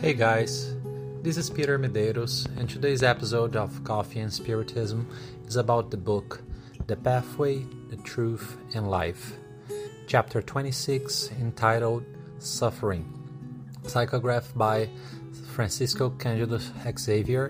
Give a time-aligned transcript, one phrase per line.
[0.00, 0.76] Hey guys,
[1.22, 5.04] this is Peter Medeiros, and today's episode of Coffee and Spiritism
[5.44, 6.40] is about the book
[6.86, 9.32] The Pathway, the Truth, and Life,
[10.06, 12.04] chapter 26, entitled
[12.38, 13.12] Suffering,
[13.82, 14.88] psychographed by
[15.52, 16.60] Francisco Candido
[16.96, 17.48] Xavier,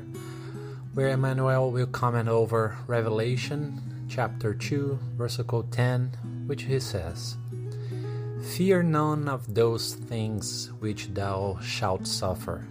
[0.95, 7.37] where Emmanuel will comment over Revelation, chapter 2, versicle 10, which he says.
[8.57, 12.67] Fear none of those things which thou shalt suffer.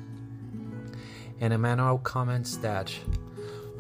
[1.40, 2.90] And Emmanuel comments that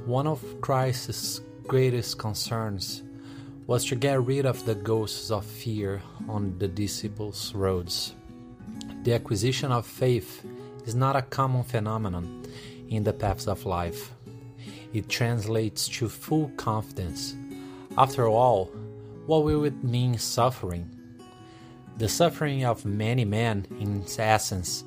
[0.05, 3.03] one of Christ's greatest concerns
[3.65, 8.13] was to get rid of the ghosts of fear on the disciples' roads.
[9.03, 10.45] The acquisition of faith
[10.85, 12.43] is not a common phenomenon
[12.89, 14.13] in the paths of life.
[14.93, 17.35] It translates to full confidence.
[17.97, 18.71] After all,
[19.25, 20.96] what will it mean suffering?
[21.97, 24.83] The suffering of many men, in essence,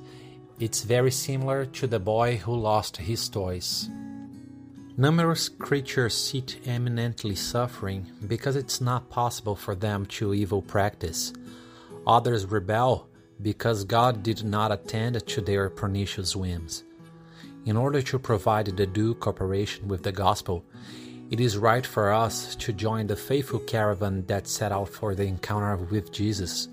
[0.60, 3.88] it's very similar to the boy who lost his toys.
[4.96, 11.32] Numerous creatures sit eminently suffering because it's not possible for them to evil practice.
[12.06, 13.08] Others rebel
[13.42, 16.84] because God did not attend to their pernicious whims.
[17.66, 20.64] In order to provide the due cooperation with the gospel,
[21.28, 25.24] it is right for us to join the faithful caravan that set out for the
[25.24, 26.68] encounter with Jesus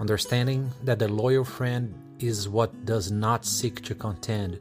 [0.00, 4.58] understanding that the loyal friend is what does not seek to contend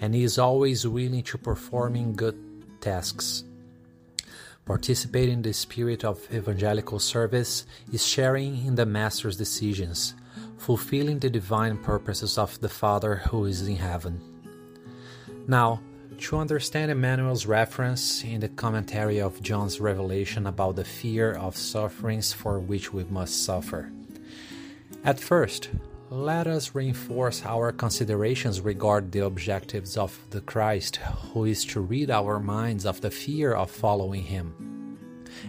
[0.00, 2.38] and is always willing to performing good
[2.80, 3.44] tasks.
[4.66, 10.14] Participating in the spirit of evangelical service is sharing in the Master's decisions,
[10.58, 14.20] fulfilling the divine purposes of the Father who is in heaven.
[15.46, 15.80] Now,
[16.18, 22.32] to understand Emmanuel's reference in the commentary of John's revelation about the fear of sufferings
[22.32, 23.90] for which we must suffer.
[25.04, 25.70] At first,
[26.10, 30.96] let us reinforce our considerations regarding the objectives of the Christ,
[31.32, 34.98] who is to rid our minds of the fear of following him.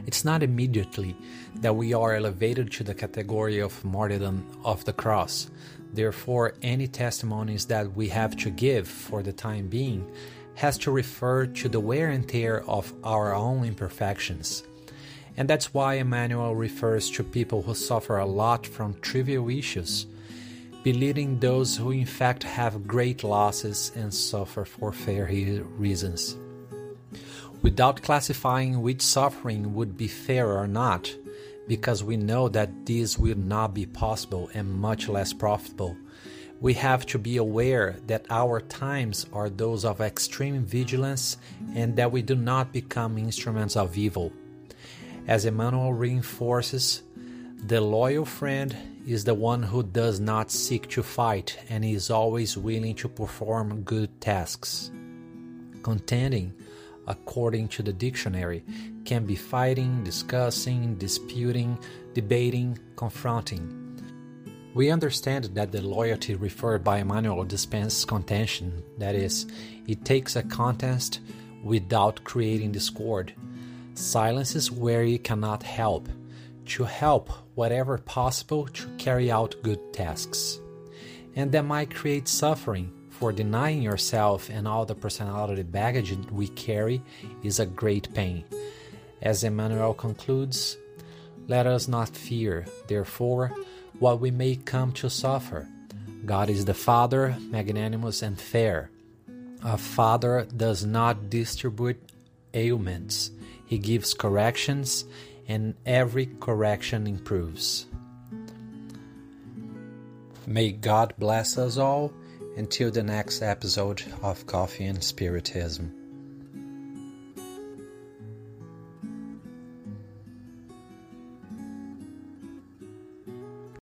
[0.05, 1.15] It's not immediately
[1.55, 5.49] that we are elevated to the category of martyrdom of the cross.
[5.93, 10.09] Therefore, any testimonies that we have to give for the time being
[10.55, 14.63] has to refer to the wear and tear of our own imperfections.
[15.39, 20.05] And that's why Emmanuel refers to people who suffer a lot from trivial issues,
[20.83, 25.27] belittling those who in fact have great losses and suffer for fair
[25.77, 26.35] reasons.
[27.61, 31.16] Without classifying which suffering would be fair or not,
[31.69, 35.95] because we know that this will not be possible and much less profitable,
[36.59, 41.38] we have to be aware that our times are those of extreme vigilance
[41.75, 44.33] and that we do not become instruments of evil
[45.28, 47.03] as Emmanuel reinforces,
[47.66, 48.75] the loyal friend
[49.06, 53.81] is the one who does not seek to fight and is always willing to perform
[53.81, 54.91] good tasks.
[55.84, 56.53] Contending,
[57.07, 58.63] according to the dictionary,
[59.06, 61.78] can be fighting, discussing, disputing,
[62.13, 63.75] debating, confronting.
[64.74, 69.47] We understand that the loyalty referred by Emmanuel dispenses contention, that is,
[69.88, 71.19] it takes a contest
[71.63, 73.34] without creating discord
[73.99, 76.07] Silence is where you cannot help,
[76.65, 80.61] to help whatever possible to carry out good tasks.
[81.35, 87.01] And that might create suffering, for denying yourself and all the personality baggage we carry
[87.43, 88.45] is a great pain.
[89.21, 90.77] As Emmanuel concludes,
[91.49, 93.51] let us not fear, therefore,
[93.99, 95.67] what we may come to suffer.
[96.25, 98.91] God is the Father, magnanimous and fair.
[99.62, 102.01] A father does not distribute
[102.53, 103.31] ailments
[103.69, 105.06] he gives corrections,
[105.48, 107.86] and every correction improves.
[110.48, 112.12] May God bless us all
[112.57, 115.94] until the next episode of Coffee and Spiritism.